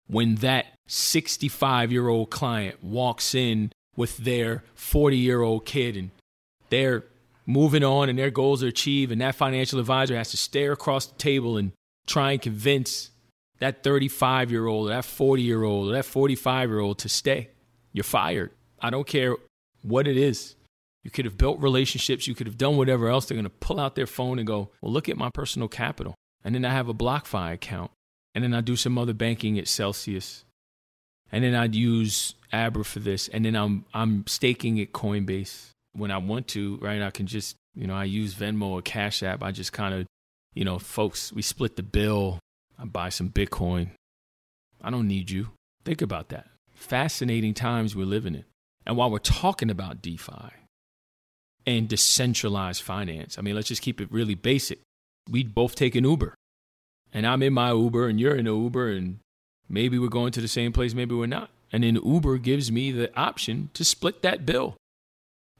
When 0.06 0.36
that 0.36 0.64
65 0.86 1.92
year 1.92 2.08
old 2.08 2.30
client 2.30 2.82
walks 2.82 3.34
in 3.34 3.70
with 3.94 4.16
their 4.16 4.64
40 4.74 5.18
year 5.18 5.42
old 5.42 5.66
kid 5.66 5.94
and 5.94 6.10
they're 6.70 7.04
moving 7.44 7.84
on 7.84 8.08
and 8.08 8.18
their 8.18 8.30
goals 8.30 8.62
are 8.62 8.68
achieved, 8.68 9.12
and 9.12 9.20
that 9.20 9.34
financial 9.34 9.78
advisor 9.78 10.16
has 10.16 10.30
to 10.30 10.38
stare 10.38 10.72
across 10.72 11.04
the 11.04 11.18
table 11.18 11.58
and 11.58 11.72
try 12.06 12.32
and 12.32 12.40
convince 12.40 13.10
that 13.62 13.84
35 13.84 14.50
year 14.50 14.66
old, 14.66 14.90
that 14.90 15.04
40 15.04 15.40
year 15.40 15.62
old, 15.62 15.94
that 15.94 16.04
45 16.04 16.68
year 16.68 16.80
old 16.80 16.98
to 16.98 17.08
stay. 17.08 17.50
You're 17.92 18.02
fired. 18.02 18.50
I 18.80 18.90
don't 18.90 19.06
care 19.06 19.36
what 19.82 20.08
it 20.08 20.16
is. 20.16 20.56
You 21.04 21.10
could 21.10 21.26
have 21.26 21.38
built 21.38 21.60
relationships, 21.60 22.26
you 22.26 22.34
could 22.34 22.48
have 22.48 22.58
done 22.58 22.76
whatever 22.76 23.08
else. 23.08 23.26
They're 23.26 23.36
going 23.36 23.44
to 23.44 23.50
pull 23.50 23.78
out 23.78 23.94
their 23.94 24.08
phone 24.08 24.40
and 24.40 24.46
go, 24.46 24.70
Well, 24.80 24.92
look 24.92 25.08
at 25.08 25.16
my 25.16 25.30
personal 25.30 25.68
capital. 25.68 26.16
And 26.42 26.56
then 26.56 26.64
I 26.64 26.70
have 26.70 26.88
a 26.88 26.94
BlockFi 26.94 27.52
account. 27.52 27.92
And 28.34 28.42
then 28.42 28.52
I 28.52 28.62
do 28.62 28.74
some 28.74 28.98
other 28.98 29.12
banking 29.12 29.58
at 29.60 29.68
Celsius. 29.68 30.44
And 31.30 31.44
then 31.44 31.54
I'd 31.54 31.76
use 31.76 32.34
Abra 32.52 32.84
for 32.84 32.98
this. 32.98 33.28
And 33.28 33.44
then 33.44 33.54
I'm, 33.54 33.84
I'm 33.94 34.26
staking 34.26 34.80
at 34.80 34.92
Coinbase 34.92 35.68
when 35.92 36.10
I 36.10 36.18
want 36.18 36.48
to, 36.48 36.78
right? 36.78 37.00
I 37.00 37.10
can 37.12 37.26
just, 37.26 37.54
you 37.76 37.86
know, 37.86 37.94
I 37.94 38.04
use 38.04 38.34
Venmo 38.34 38.70
or 38.70 38.82
Cash 38.82 39.22
App. 39.22 39.42
I 39.44 39.52
just 39.52 39.72
kind 39.72 39.94
of, 39.94 40.06
you 40.52 40.64
know, 40.64 40.80
folks, 40.80 41.32
we 41.32 41.42
split 41.42 41.76
the 41.76 41.84
bill. 41.84 42.40
I 42.78 42.84
buy 42.84 43.08
some 43.08 43.30
Bitcoin. 43.30 43.90
I 44.82 44.90
don't 44.90 45.08
need 45.08 45.30
you. 45.30 45.50
Think 45.84 46.02
about 46.02 46.28
that. 46.30 46.48
Fascinating 46.74 47.54
times 47.54 47.94
we're 47.94 48.06
living 48.06 48.34
in. 48.34 48.44
And 48.84 48.96
while 48.96 49.10
we're 49.10 49.18
talking 49.18 49.70
about 49.70 50.02
DeFi 50.02 50.50
and 51.66 51.88
decentralized 51.88 52.82
finance, 52.82 53.38
I 53.38 53.42
mean, 53.42 53.54
let's 53.54 53.68
just 53.68 53.82
keep 53.82 54.00
it 54.00 54.10
really 54.10 54.34
basic. 54.34 54.80
We'd 55.30 55.54
both 55.54 55.74
take 55.74 55.94
an 55.94 56.04
Uber. 56.04 56.34
And 57.12 57.26
I'm 57.26 57.42
in 57.42 57.52
my 57.52 57.72
Uber 57.72 58.08
and 58.08 58.18
you're 58.18 58.34
in 58.34 58.46
an 58.46 58.62
Uber 58.62 58.90
and 58.90 59.18
maybe 59.68 59.98
we're 59.98 60.08
going 60.08 60.32
to 60.32 60.40
the 60.40 60.48
same 60.48 60.72
place, 60.72 60.94
maybe 60.94 61.14
we're 61.14 61.26
not. 61.26 61.50
And 61.70 61.84
then 61.84 61.98
Uber 62.04 62.38
gives 62.38 62.72
me 62.72 62.90
the 62.90 63.16
option 63.16 63.70
to 63.74 63.84
split 63.84 64.22
that 64.22 64.44
bill 64.44 64.76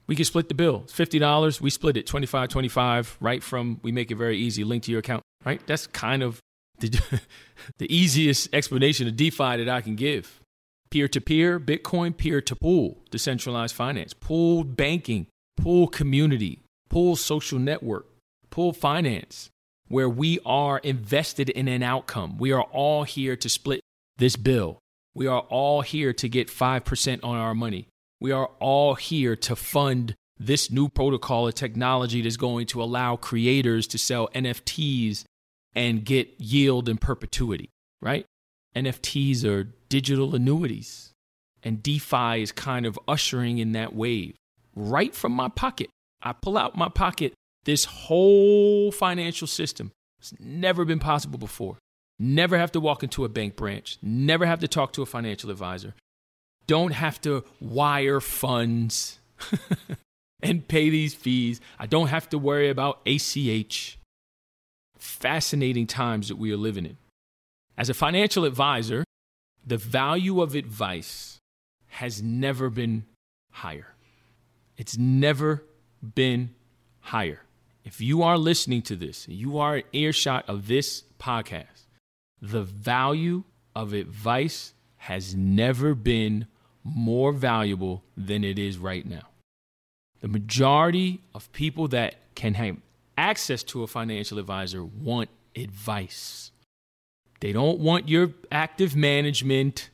we 0.07 0.15
can 0.15 0.25
split 0.25 0.49
the 0.49 0.55
bill. 0.55 0.83
$50. 0.87 1.61
We 1.61 1.69
split 1.69 1.97
it 1.97 2.05
25 2.05 2.49
25 2.49 3.17
right 3.19 3.41
from 3.41 3.79
we 3.83 3.91
make 3.91 4.11
it 4.11 4.15
very 4.15 4.37
easy, 4.37 4.63
link 4.63 4.83
to 4.83 4.91
your 4.91 4.99
account, 4.99 5.23
right? 5.45 5.65
That's 5.65 5.87
kind 5.87 6.23
of 6.23 6.39
the, 6.79 7.21
easiest 7.81 8.53
explanation 8.53 9.07
of 9.07 9.15
DeFi 9.15 9.57
that 9.57 9.69
I 9.69 9.81
can 9.81 9.95
give. 9.95 10.39
Peer 10.89 11.07
to 11.07 11.21
peer, 11.21 11.59
Bitcoin, 11.59 12.15
peer 12.15 12.41
to 12.41 12.55
pool, 12.55 13.03
decentralized 13.09 13.75
finance, 13.75 14.13
pool 14.13 14.63
banking, 14.63 15.27
pool 15.57 15.87
community, 15.87 16.59
pool 16.89 17.15
social 17.15 17.57
network, 17.57 18.05
pool 18.49 18.73
finance, 18.73 19.49
where 19.87 20.09
we 20.09 20.39
are 20.45 20.79
invested 20.79 21.49
in 21.49 21.67
an 21.67 21.83
outcome. 21.83 22.37
We 22.37 22.51
are 22.51 22.63
all 22.63 23.03
here 23.03 23.35
to 23.35 23.49
split 23.49 23.81
this 24.17 24.35
bill. 24.35 24.79
We 25.15 25.27
are 25.27 25.41
all 25.41 25.81
here 25.81 26.13
to 26.13 26.29
get 26.29 26.47
5% 26.47 27.19
on 27.23 27.37
our 27.37 27.55
money 27.55 27.87
we 28.23 28.31
are 28.31 28.49
all 28.61 28.95
here 28.95 29.35
to 29.35 29.53
fund 29.53 30.15
this 30.39 30.71
new 30.71 30.87
protocol 30.87 31.45
of 31.49 31.55
technology 31.55 32.21
that's 32.21 32.37
going 32.37 32.65
to 32.67 32.81
allow 32.81 33.17
creators 33.17 33.85
to 33.87 33.97
sell 33.97 34.29
NFTs 34.29 35.25
and 35.75 36.05
get 36.05 36.39
yield 36.39 36.87
in 36.87 36.97
perpetuity, 36.97 37.69
right? 38.01 38.25
NFTs 38.75 39.45
are 39.45 39.69
digital 39.89 40.35
annuities. 40.35 41.11
And 41.63 41.81
DeFi 41.81 42.41
is 42.41 42.51
kind 42.51 42.85
of 42.85 42.99
ushering 43.07 43.57
in 43.57 43.71
that 43.71 43.95
wave 43.95 44.35
right 44.75 45.13
from 45.13 45.31
my 45.31 45.49
pocket. 45.49 45.89
I 46.21 46.33
pull 46.33 46.57
out 46.57 46.75
my 46.75 46.89
pocket 46.89 47.33
this 47.65 47.85
whole 47.85 48.91
financial 48.91 49.47
system. 49.47 49.91
It's 50.19 50.33
never 50.39 50.85
been 50.85 50.99
possible 50.99 51.37
before. 51.37 51.77
Never 52.19 52.57
have 52.57 52.71
to 52.73 52.79
walk 52.79 53.03
into 53.03 53.25
a 53.25 53.29
bank 53.29 53.55
branch, 53.55 53.97
never 54.01 54.45
have 54.45 54.59
to 54.59 54.67
talk 54.67 54.93
to 54.93 55.01
a 55.01 55.05
financial 55.05 55.49
advisor, 55.49 55.95
don't 56.67 56.91
have 56.91 57.19
to 57.21 57.43
wire 57.59 58.21
funds 58.21 59.19
and 60.41 60.67
pay 60.67 60.89
these 60.89 61.13
fees. 61.13 61.59
I 61.79 61.87
don't 61.87 62.07
have 62.07 62.29
to 62.29 62.37
worry 62.37 62.69
about 62.69 63.01
ACH. 63.05 63.97
Fascinating 65.03 65.85
times 65.85 66.29
that 66.29 66.37
we 66.37 66.49
are 66.53 66.57
living 66.57 66.85
in. 66.85 66.95
As 67.77 67.89
a 67.89 67.93
financial 67.93 68.45
advisor, 68.45 69.03
the 69.67 69.75
value 69.75 70.41
of 70.41 70.55
advice 70.55 71.39
has 71.87 72.23
never 72.23 72.69
been 72.69 73.03
higher. 73.51 73.95
It's 74.77 74.97
never 74.97 75.65
been 76.15 76.55
higher. 77.01 77.41
If 77.83 77.99
you 77.99 78.23
are 78.23 78.37
listening 78.37 78.81
to 78.83 78.95
this, 78.95 79.27
you 79.27 79.57
are 79.57 79.75
an 79.75 79.83
earshot 79.91 80.47
of 80.47 80.67
this 80.67 81.03
podcast, 81.19 81.87
the 82.41 82.63
value 82.63 83.43
of 83.75 83.91
advice 83.91 84.73
has 84.95 85.35
never 85.35 85.95
been 85.95 86.47
more 86.81 87.33
valuable 87.33 88.05
than 88.15 88.45
it 88.45 88.57
is 88.57 88.77
right 88.77 89.05
now. 89.05 89.27
The 90.21 90.29
majority 90.29 91.21
of 91.35 91.51
people 91.51 91.89
that 91.89 92.15
can 92.35 92.53
have 92.53 92.77
access 93.17 93.63
to 93.63 93.83
a 93.83 93.87
financial 93.87 94.39
advisor 94.39 94.83
want 94.83 95.29
advice. 95.55 96.51
They 97.39 97.51
don't 97.51 97.79
want 97.79 98.07
your 98.07 98.31
active 98.51 98.95
management. 98.95 99.89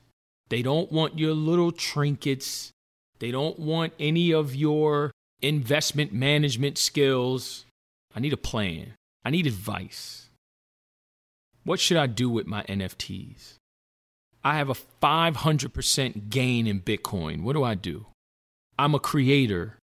They 0.50 0.62
don't 0.62 0.92
want 0.92 1.18
your 1.18 1.34
little 1.34 1.72
trinkets. 1.72 2.72
They 3.20 3.32
don't 3.32 3.60
want 3.60 3.94
any 4.00 4.32
of 4.32 4.56
your 4.56 5.12
investment 5.42 6.14
management 6.14 6.78
skills. 6.78 7.66
I 8.16 8.20
need 8.20 8.34
a 8.34 8.38
plan. 8.38 8.94
I 9.26 9.32
need 9.32 9.48
advice. 9.48 10.30
What 11.64 11.80
should 11.80 11.98
I 11.98 12.08
do 12.08 12.30
with 12.30 12.48
my 12.48 12.64
NFTs? 12.64 13.56
I 14.44 14.58
have 14.58 14.70
a 14.70 14.76
500% 15.02 16.30
gain 16.30 16.68
in 16.68 16.82
Bitcoin. 16.82 17.44
What 17.44 17.54
do 17.54 17.64
I 17.64 17.76
do? 17.76 18.06
I'm 18.78 18.96
a 18.96 19.00
creator. 19.00 19.79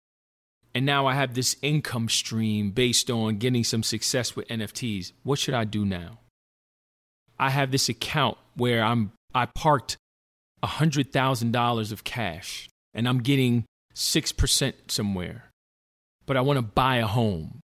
And 0.76 0.86
now 0.86 1.08
I 1.08 1.14
have 1.14 1.34
this 1.34 1.56
income 1.62 2.10
stream 2.10 2.72
based 2.72 3.10
on 3.10 3.38
getting 3.38 3.64
some 3.64 3.82
success 3.82 4.36
with 4.36 4.46
NFTs. 4.50 5.14
What 5.24 5.40
should 5.40 5.54
I 5.54 5.64
do 5.64 5.86
now? 5.86 6.20
I 7.40 7.50
have 7.50 7.72
this 7.72 7.88
account 7.88 8.38
where 8.56 8.84
I'm 8.84 9.14
I 9.34 9.46
parked 9.46 9.96
$100,000 10.64 11.92
of 11.92 12.04
cash 12.04 12.70
and 12.94 13.08
I'm 13.08 13.20
getting 13.20 13.66
6% 13.94 14.74
somewhere. 14.88 15.50
But 16.26 16.38
I 16.38 16.42
want 16.42 16.58
to 16.58 16.62
buy 16.62 16.98
a 16.98 17.08
home. 17.08 17.60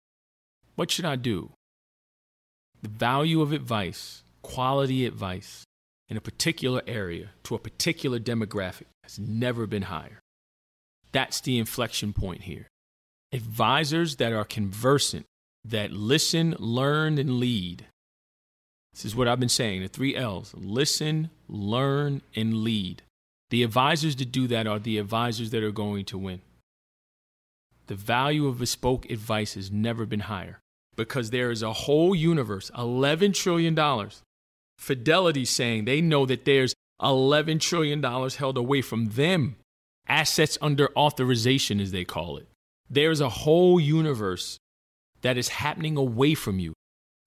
What 0.74 0.90
should 0.90 1.04
I 1.04 1.16
do? 1.16 1.50
The 2.82 2.88
value 2.88 3.40
of 3.40 3.52
advice, 3.52 4.24
quality 4.42 5.06
advice, 5.06 5.64
in 6.08 6.16
a 6.16 6.20
particular 6.20 6.82
area 6.86 7.30
to 7.44 7.54
a 7.54 7.58
particular 7.58 8.18
demographic 8.18 8.86
has 9.02 9.18
never 9.18 9.66
been 9.66 9.82
higher. 9.82 10.20
That's 11.12 11.40
the 11.40 11.58
inflection 11.58 12.12
point 12.12 12.42
here. 12.42 12.66
Advisors 13.32 14.16
that 14.16 14.32
are 14.32 14.44
conversant, 14.44 15.26
that 15.64 15.92
listen, 15.92 16.54
learn, 16.58 17.18
and 17.18 17.38
lead. 17.38 17.86
This 18.94 19.04
is 19.04 19.16
what 19.16 19.28
I've 19.28 19.40
been 19.40 19.48
saying 19.48 19.82
the 19.82 19.88
three 19.88 20.16
L's 20.16 20.54
listen, 20.56 21.30
learn, 21.48 22.22
and 22.34 22.62
lead. 22.62 23.02
The 23.50 23.62
advisors 23.62 24.16
that 24.16 24.32
do 24.32 24.46
that 24.48 24.66
are 24.66 24.78
the 24.78 24.98
advisors 24.98 25.50
that 25.50 25.62
are 25.62 25.72
going 25.72 26.04
to 26.06 26.18
win. 26.18 26.40
The 27.86 27.94
value 27.94 28.46
of 28.48 28.58
bespoke 28.58 29.08
advice 29.10 29.54
has 29.54 29.70
never 29.70 30.06
been 30.06 30.20
higher 30.20 30.58
because 30.96 31.30
there 31.30 31.50
is 31.50 31.62
a 31.62 31.72
whole 31.72 32.14
universe, 32.14 32.70
$11 32.74 33.34
trillion 33.34 33.76
Fidelity 34.78 35.44
saying 35.44 35.84
they 35.84 36.00
know 36.00 36.26
that 36.26 36.44
there's 36.44 36.74
$11 37.00 37.60
trillion 37.60 38.02
held 38.02 38.56
away 38.56 38.82
from 38.82 39.10
them, 39.10 39.56
assets 40.06 40.58
under 40.60 40.90
authorization, 40.96 41.80
as 41.80 41.92
they 41.92 42.04
call 42.04 42.36
it. 42.36 42.46
There's 42.88 43.20
a 43.20 43.28
whole 43.28 43.80
universe 43.80 44.58
that 45.22 45.36
is 45.36 45.48
happening 45.48 45.96
away 45.96 46.34
from 46.34 46.58
you 46.58 46.72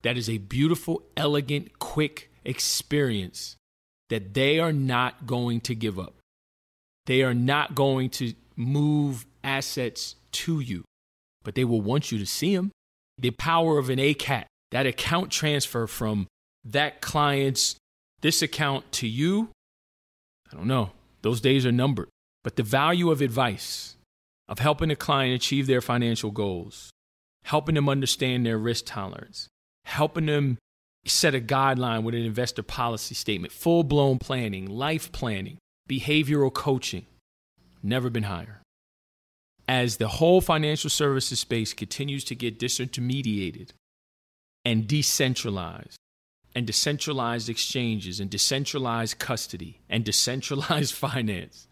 that 0.02 0.18
is 0.18 0.30
a 0.30 0.38
beautiful, 0.38 1.04
elegant, 1.18 1.80
quick 1.80 2.32
experience 2.46 3.58
that 4.10 4.34
they 4.34 4.60
are 4.60 4.72
not 4.72 5.26
going 5.26 5.62
to 5.62 5.76
give 5.76 6.00
up. 6.00 6.16
They 7.06 7.22
are 7.24 7.34
not 7.34 7.76
going 7.76 8.10
to 8.12 8.34
move 8.56 9.26
assets 9.44 10.16
to 10.32 10.60
you, 10.60 10.84
but 11.44 11.56
they 11.56 11.66
will 11.66 11.82
want 11.82 12.12
you 12.12 12.18
to 12.20 12.26
see 12.26 12.56
them. 12.56 12.72
The 13.18 13.32
power 13.32 13.78
of 13.78 13.90
an 13.90 14.00
ACAT, 14.00 14.46
that 14.72 14.86
account 14.86 15.32
transfer 15.32 15.88
from 15.88 16.28
that 16.64 17.02
client's 17.02 17.76
this 18.22 18.42
account 18.42 18.92
to 18.94 19.08
you, 19.08 19.50
I 20.52 20.56
don't 20.56 20.68
know. 20.68 20.92
Those 21.22 21.42
days 21.42 21.66
are 21.66 21.72
numbered. 21.72 22.10
But 22.44 22.56
the 22.56 22.64
value 22.64 23.12
of 23.12 23.22
advice, 23.22 23.96
of 24.50 24.60
helping 24.60 24.92
a 24.92 24.96
client 24.96 25.36
achieve 25.36 25.68
their 25.68 25.80
financial 25.80 26.32
goals, 26.32 26.90
helping 27.44 27.76
them 27.76 27.88
understand 27.88 28.46
their 28.46 28.58
risk 28.58 28.86
tolerance, 28.88 29.48
helping 29.86 30.26
them 30.26 30.58
set 31.06 31.36
a 31.36 31.40
guideline 31.40 32.04
with 32.04 32.16
an 32.16 32.24
investor 32.24 32.64
policy 32.64 33.16
statement, 33.16 33.54
full 33.54 33.84
blown 33.84 34.18
planning, 34.18 34.66
life 34.66 35.12
planning, 35.12 35.58
behavioral 35.88 36.54
coaching. 36.54 37.06
Never 37.82 38.10
been 38.10 38.24
higher. 38.24 38.62
As 39.68 39.98
the 39.98 40.08
whole 40.08 40.42
financial 40.42 40.90
services 40.90 41.40
space 41.40 41.74
continues 41.74 42.24
to 42.26 42.36
get 42.36 42.60
disintermediated 42.60 43.70
and 44.66 44.88
decentralized, 44.88 45.98
and 46.56 46.66
decentralized 46.66 47.48
exchanges 47.48 48.20
and 48.20 48.30
decentralized 48.30 49.20
custody 49.20 49.80
and 49.88 50.04
decentralized 50.04 50.94
finance, 50.96 51.68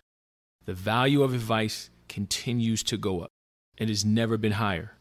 the 0.65 0.73
value 0.73 1.23
of 1.23 1.33
advice 1.33 1.89
continues 2.07 2.83
to 2.83 2.97
go 2.97 3.21
up. 3.21 3.29
It 3.77 3.89
has 3.89 4.03
never 4.03 4.37
been 4.37 4.53
higher. 4.53 4.93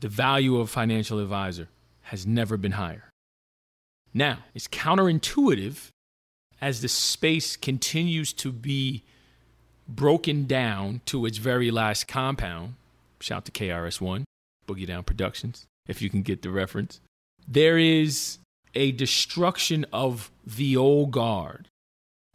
The 0.00 0.08
value 0.08 0.56
of 0.56 0.62
a 0.62 0.70
financial 0.70 1.18
advisor 1.18 1.68
has 2.02 2.26
never 2.26 2.56
been 2.56 2.72
higher. 2.72 3.10
Now, 4.14 4.38
it's 4.54 4.68
counterintuitive 4.68 5.88
as 6.60 6.80
the 6.80 6.88
space 6.88 7.56
continues 7.56 8.32
to 8.34 8.52
be 8.52 9.02
broken 9.88 10.46
down 10.46 11.00
to 11.06 11.26
its 11.26 11.38
very 11.38 11.70
last 11.70 12.06
compound. 12.06 12.74
Shout 13.20 13.44
to 13.46 13.52
KRS1, 13.52 14.24
Boogie 14.66 14.86
Down 14.86 15.04
Productions, 15.04 15.66
if 15.86 16.02
you 16.02 16.10
can 16.10 16.22
get 16.22 16.42
the 16.42 16.50
reference. 16.50 17.00
There 17.46 17.78
is 17.78 18.38
a 18.74 18.92
destruction 18.92 19.86
of 19.92 20.30
the 20.46 20.76
old 20.76 21.10
guard, 21.10 21.68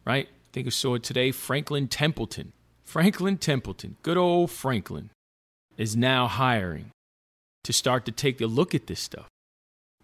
right? 0.04 0.28
Think 0.52 0.66
I 0.66 0.70
saw 0.70 0.98
today. 0.98 1.30
Franklin 1.30 1.88
Templeton. 1.88 2.52
Franklin 2.88 3.36
Templeton, 3.36 3.96
good 4.02 4.16
old 4.16 4.50
Franklin, 4.50 5.10
is 5.76 5.94
now 5.94 6.26
hiring 6.26 6.86
to 7.62 7.70
start 7.70 8.06
to 8.06 8.12
take 8.12 8.40
a 8.40 8.46
look 8.46 8.74
at 8.74 8.86
this 8.86 8.98
stuff. 8.98 9.28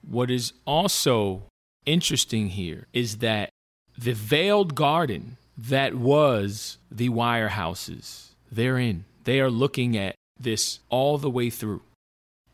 What 0.07 0.31
is 0.31 0.53
also 0.67 1.45
interesting 1.87 2.51
here 2.51 2.87
is 2.93 3.19
that 3.19 3.49
the 3.97 4.13
veiled 4.13 4.75
garden 4.75 5.39
that 5.57 5.95
was 5.95 6.77
the 6.91 7.09
wirehouses, 7.09 8.35
they're 8.53 8.77
in. 8.77 9.07
They 9.25 9.41
are 9.41 9.51
looking 9.51 9.97
at 9.97 10.15
this 10.39 10.81
all 10.91 11.17
the 11.17 11.31
way 11.31 11.49
through. 11.49 11.81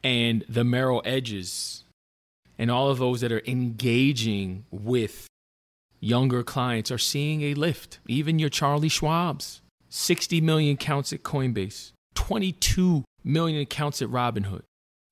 And 0.04 0.44
the 0.48 0.62
Merrill 0.62 1.02
Edges 1.04 1.82
and 2.56 2.70
all 2.70 2.88
of 2.88 2.98
those 2.98 3.20
that 3.22 3.32
are 3.32 3.42
engaging 3.48 4.64
with 4.70 5.26
younger 5.98 6.44
clients 6.44 6.92
are 6.92 6.98
seeing 6.98 7.42
a 7.42 7.54
lift. 7.54 7.98
Even 8.06 8.38
your 8.38 8.48
Charlie 8.48 8.88
Schwabs, 8.88 9.58
60 9.90 10.40
million 10.40 10.74
accounts 10.74 11.12
at 11.12 11.22
Coinbase, 11.22 11.92
22 12.14 13.04
million 13.22 13.60
accounts 13.60 14.00
at 14.00 14.08
Robinhood. 14.08 14.62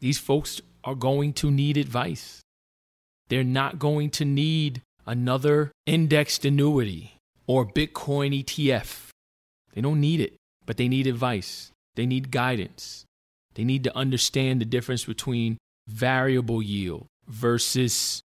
These 0.00 0.18
folks 0.18 0.60
are 0.84 0.94
going 0.94 1.32
to 1.34 1.50
need 1.50 1.76
advice. 1.76 2.40
They're 3.28 3.44
not 3.44 3.78
going 3.78 4.10
to 4.10 4.24
need 4.24 4.82
another 5.06 5.72
indexed 5.84 6.44
annuity 6.44 7.14
or 7.46 7.66
Bitcoin 7.66 8.44
ETF. 8.44 9.08
They 9.74 9.80
don't 9.80 10.00
need 10.00 10.20
it, 10.20 10.36
but 10.64 10.76
they 10.76 10.88
need 10.88 11.06
advice. 11.06 11.70
They 11.96 12.06
need 12.06 12.30
guidance. 12.30 13.04
They 13.54 13.64
need 13.64 13.84
to 13.84 13.96
understand 13.96 14.60
the 14.60 14.64
difference 14.64 15.04
between 15.04 15.58
variable 15.88 16.62
yield 16.62 17.06
versus 17.26 18.20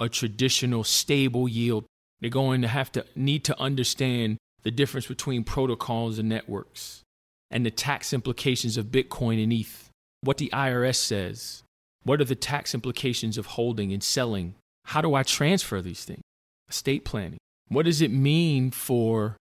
a 0.00 0.08
traditional 0.08 0.84
stable 0.84 1.48
yield. 1.48 1.84
They're 2.20 2.30
going 2.30 2.62
to 2.62 2.68
have 2.68 2.90
to 2.92 3.04
need 3.14 3.44
to 3.44 3.60
understand 3.60 4.38
the 4.62 4.70
difference 4.70 5.06
between 5.06 5.44
protocols 5.44 6.18
and 6.18 6.28
networks 6.28 7.02
and 7.50 7.64
the 7.64 7.70
tax 7.70 8.12
implications 8.12 8.76
of 8.76 8.86
Bitcoin 8.86 9.42
and 9.42 9.52
ETH, 9.52 9.90
what 10.22 10.38
the 10.38 10.50
IRS 10.52 10.96
says, 10.96 11.62
what 12.02 12.20
are 12.20 12.24
the 12.24 12.34
tax 12.34 12.74
implications 12.74 13.36
of 13.38 13.46
holding 13.46 13.92
and 13.92 14.02
selling? 14.02 14.54
How 14.86 15.00
do 15.00 15.14
I 15.14 15.22
transfer 15.22 15.82
these 15.82 16.04
things? 16.04 16.22
Estate 16.68 17.04
planning. 17.04 17.38
What 17.68 17.84
does 17.84 18.00
it 18.00 18.10
mean 18.10 18.70
for 18.70 19.36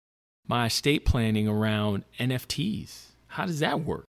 my 0.48 0.68
estate 0.68 1.06
planning 1.06 1.48
around 1.48 2.04
NFTs? 2.20 3.06
How 3.28 3.46
does 3.46 3.60
that 3.60 3.82
work? 3.82 4.06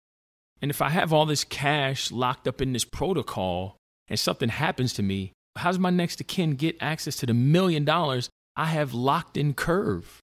And 0.61 0.71
if 0.71 0.81
I 0.81 0.89
have 0.89 1.13
all 1.13 1.25
this 1.25 1.43
cash 1.43 2.11
locked 2.11 2.47
up 2.47 2.61
in 2.61 2.73
this 2.73 2.85
protocol 2.85 3.77
and 4.07 4.19
something 4.19 4.49
happens 4.49 4.93
to 4.93 5.03
me, 5.03 5.33
how 5.55 5.69
does 5.69 5.79
my 5.79 5.89
next 5.89 6.21
of 6.21 6.27
kin 6.27 6.55
get 6.55 6.77
access 6.79 7.15
to 7.17 7.25
the 7.25 7.33
million 7.33 7.85
dollars 7.85 8.29
I 8.55 8.65
have 8.65 8.93
locked 8.93 9.37
in 9.37 9.53
curve? 9.53 10.19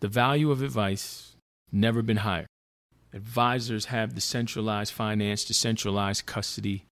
The 0.00 0.08
value 0.08 0.50
of 0.50 0.62
advice 0.62 1.34
never 1.72 2.02
been 2.02 2.18
higher. 2.18 2.46
Advisors 3.12 3.86
have 3.86 4.14
decentralized 4.14 4.92
finance, 4.92 5.44
decentralized 5.44 6.26
custody, 6.26 6.84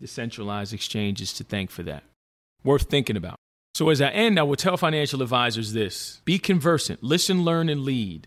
decentralized 0.00 0.72
exchanges 0.72 1.32
to 1.34 1.44
thank 1.44 1.70
for 1.70 1.82
that. 1.82 2.04
Worth 2.64 2.88
thinking 2.88 3.16
about. 3.16 3.36
So, 3.74 3.88
as 3.90 4.00
I 4.00 4.08
end, 4.10 4.38
I 4.38 4.42
will 4.42 4.56
tell 4.56 4.76
financial 4.76 5.22
advisors 5.22 5.72
this 5.72 6.20
be 6.24 6.38
conversant, 6.38 7.02
listen, 7.02 7.44
learn, 7.44 7.68
and 7.68 7.82
lead. 7.82 8.26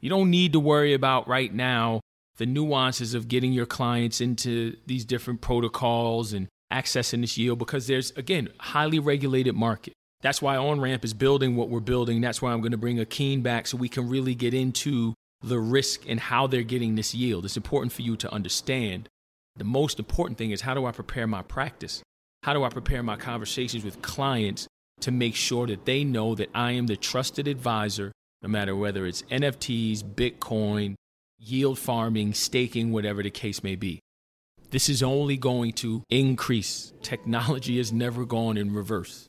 You 0.00 0.10
don't 0.10 0.30
need 0.30 0.52
to 0.52 0.60
worry 0.60 0.94
about 0.94 1.28
right 1.28 1.52
now 1.52 2.00
the 2.36 2.46
nuances 2.46 3.14
of 3.14 3.28
getting 3.28 3.52
your 3.52 3.66
clients 3.66 4.20
into 4.20 4.76
these 4.86 5.04
different 5.04 5.40
protocols 5.40 6.32
and 6.32 6.48
accessing 6.72 7.20
this 7.20 7.38
yield 7.38 7.58
because 7.58 7.86
there's, 7.86 8.10
again, 8.12 8.48
highly 8.58 8.98
regulated 8.98 9.54
market. 9.54 9.94
That's 10.24 10.40
why 10.40 10.56
OnRamp 10.56 11.04
is 11.04 11.12
building 11.12 11.54
what 11.54 11.68
we're 11.68 11.80
building. 11.80 12.22
That's 12.22 12.40
why 12.40 12.52
I'm 12.52 12.62
going 12.62 12.72
to 12.72 12.78
bring 12.78 12.96
Akeen 12.96 13.42
back 13.42 13.66
so 13.66 13.76
we 13.76 13.90
can 13.90 14.08
really 14.08 14.34
get 14.34 14.54
into 14.54 15.12
the 15.42 15.58
risk 15.58 16.08
and 16.08 16.18
how 16.18 16.46
they're 16.46 16.62
getting 16.62 16.94
this 16.94 17.14
yield. 17.14 17.44
It's 17.44 17.58
important 17.58 17.92
for 17.92 18.00
you 18.00 18.16
to 18.16 18.32
understand. 18.32 19.10
The 19.56 19.64
most 19.64 19.98
important 19.98 20.38
thing 20.38 20.50
is 20.50 20.62
how 20.62 20.72
do 20.72 20.86
I 20.86 20.92
prepare 20.92 21.26
my 21.26 21.42
practice? 21.42 22.02
How 22.42 22.54
do 22.54 22.64
I 22.64 22.70
prepare 22.70 23.02
my 23.02 23.16
conversations 23.16 23.84
with 23.84 24.00
clients 24.00 24.66
to 25.00 25.10
make 25.10 25.34
sure 25.34 25.66
that 25.66 25.84
they 25.84 26.04
know 26.04 26.34
that 26.34 26.48
I 26.54 26.72
am 26.72 26.86
the 26.86 26.96
trusted 26.96 27.46
advisor, 27.46 28.10
no 28.40 28.48
matter 28.48 28.74
whether 28.74 29.04
it's 29.04 29.22
NFTs, 29.24 30.02
Bitcoin, 30.02 30.94
yield 31.38 31.78
farming, 31.78 32.32
staking, 32.32 32.92
whatever 32.92 33.22
the 33.22 33.30
case 33.30 33.62
may 33.62 33.76
be. 33.76 34.00
This 34.70 34.88
is 34.88 35.02
only 35.02 35.36
going 35.36 35.74
to 35.74 36.02
increase. 36.08 36.94
Technology 37.02 37.76
has 37.76 37.92
never 37.92 38.24
gone 38.24 38.56
in 38.56 38.72
reverse, 38.72 39.28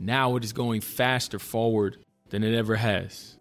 but 0.00 0.06
now 0.06 0.36
it 0.36 0.44
is 0.44 0.52
going 0.52 0.80
faster 0.80 1.38
forward 1.38 1.98
than 2.30 2.42
it 2.42 2.54
ever 2.54 2.76
has. 2.76 3.36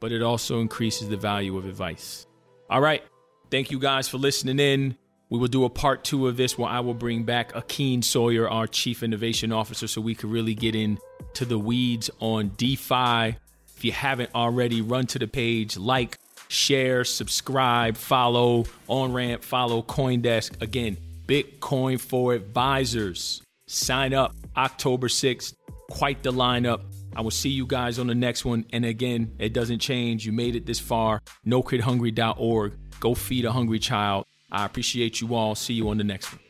But 0.00 0.12
it 0.12 0.22
also 0.22 0.60
increases 0.60 1.08
the 1.08 1.16
value 1.16 1.56
of 1.56 1.64
advice. 1.64 2.26
All 2.68 2.80
right. 2.80 3.02
Thank 3.50 3.70
you 3.70 3.78
guys 3.78 4.08
for 4.08 4.18
listening 4.18 4.58
in. 4.58 4.96
We 5.30 5.38
will 5.38 5.48
do 5.48 5.64
a 5.64 5.70
part 5.70 6.04
two 6.04 6.28
of 6.28 6.36
this 6.36 6.58
where 6.58 6.68
I 6.68 6.80
will 6.80 6.94
bring 6.94 7.24
back 7.24 7.52
Akeen 7.52 8.04
Sawyer, 8.04 8.48
our 8.48 8.66
Chief 8.66 9.02
Innovation 9.02 9.52
Officer, 9.52 9.86
so 9.86 10.00
we 10.00 10.14
can 10.14 10.30
really 10.30 10.54
get 10.54 10.74
into 10.74 11.44
the 11.44 11.58
weeds 11.58 12.10
on 12.20 12.52
DeFi. 12.56 13.36
If 13.76 13.84
you 13.84 13.92
haven't 13.92 14.30
already, 14.34 14.82
run 14.82 15.06
to 15.06 15.18
the 15.18 15.26
page, 15.26 15.76
like, 15.76 16.18
share, 16.48 17.04
subscribe, 17.04 17.96
follow 17.96 18.64
OnRamp, 18.88 19.42
follow 19.42 19.82
Coindesk. 19.82 20.60
Again, 20.60 20.98
Bitcoin 21.26 21.98
for 21.98 22.34
Advisors. 22.34 23.40
Sign 23.66 24.12
up 24.12 24.34
October 24.56 25.08
6th. 25.08 25.54
Quite 25.90 26.22
the 26.22 26.32
lineup. 26.32 26.82
I 27.16 27.20
will 27.20 27.30
see 27.30 27.50
you 27.50 27.66
guys 27.66 27.98
on 27.98 28.06
the 28.06 28.14
next 28.14 28.44
one. 28.44 28.64
And 28.72 28.84
again, 28.84 29.34
it 29.38 29.52
doesn't 29.52 29.78
change. 29.78 30.26
You 30.26 30.32
made 30.32 30.56
it 30.56 30.66
this 30.66 30.80
far. 30.80 31.20
NoKidHungry.org. 31.46 32.78
Go 33.00 33.14
feed 33.14 33.44
a 33.44 33.52
hungry 33.52 33.78
child. 33.78 34.24
I 34.50 34.64
appreciate 34.64 35.20
you 35.20 35.34
all. 35.34 35.54
See 35.54 35.74
you 35.74 35.88
on 35.88 35.98
the 35.98 36.04
next 36.04 36.32
one. 36.32 36.40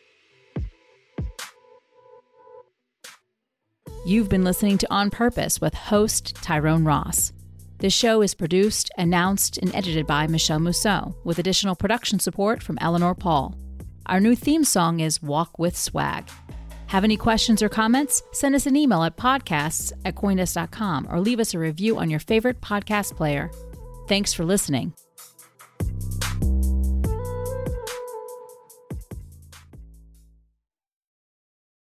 You've 4.07 4.29
been 4.29 4.45
listening 4.45 4.77
to 4.79 4.93
On 4.93 5.11
Purpose 5.11 5.61
with 5.63 5.73
host 5.73 6.35
Tyrone 6.37 6.85
Ross. 6.85 7.33
This 7.79 7.95
show 7.95 8.23
is 8.23 8.35
produced, 8.35 8.91
announced, 8.99 9.59
and 9.59 9.75
edited 9.75 10.07
by 10.07 10.27
Michelle 10.27 10.61
Mousseau, 10.61 11.15
with 11.25 11.39
additional 11.39 11.75
production 11.75 12.19
support 12.19 12.63
from 12.63 12.79
Eleanor 12.81 13.15
Paul. 13.15 13.55
Our 14.07 14.21
new 14.21 14.35
theme 14.35 14.65
song 14.65 15.01
is 15.01 15.23
Walk 15.23 15.59
with 15.59 15.77
Swag. 15.77 16.29
Have 16.95 17.03
any 17.03 17.17
questions 17.17 17.61
or 17.61 17.69
comments? 17.69 18.23
Send 18.31 18.55
us 18.55 18.67
an 18.67 18.77
email 18.77 19.03
at 19.03 19.17
podcasts 19.17 19.93
at 20.05 20.15
coindesk.com 20.15 21.09
or 21.11 21.19
leave 21.19 21.41
us 21.41 21.53
a 21.53 21.59
review 21.59 21.99
on 21.99 22.09
your 22.09 22.21
favorite 22.21 22.61
podcast 22.61 23.17
player. 23.17 23.51
Thanks 24.07 24.33
for 24.33 24.45
listening. 24.45 24.93